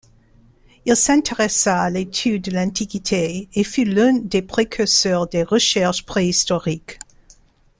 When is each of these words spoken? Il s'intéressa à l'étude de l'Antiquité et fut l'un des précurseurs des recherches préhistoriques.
Il 0.87 0.95
s'intéressa 0.95 1.79
à 1.79 1.91
l'étude 1.91 2.45
de 2.45 2.55
l'Antiquité 2.55 3.47
et 3.53 3.63
fut 3.63 3.85
l'un 3.85 4.13
des 4.17 4.41
précurseurs 4.41 5.27
des 5.27 5.43
recherches 5.43 6.07
préhistoriques. 6.07 6.97